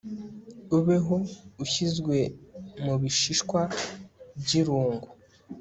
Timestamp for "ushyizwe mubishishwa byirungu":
1.63-5.07